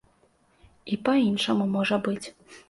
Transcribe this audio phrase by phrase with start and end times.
[0.95, 2.27] І па-іншаму можа быць.